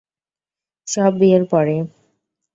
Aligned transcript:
সব 0.87 1.11
বিয়ের 1.19 1.43
পরে। 1.51 1.75